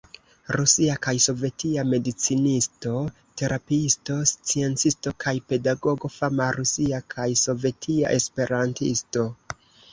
Rusia 0.53 0.93
kaj 1.07 1.11
sovetia 1.25 1.83
medicinisto-terapiisto, 1.89 4.17
sciencisto 4.33 5.15
kaj 5.27 5.35
pedagogo, 5.55 6.13
fama 6.17 6.51
rusia 6.59 7.05
kaj 7.17 7.31
sovetia 7.47 8.19
esperantisto. 8.21 9.31